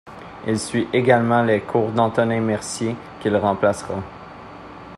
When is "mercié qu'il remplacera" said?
2.41-4.01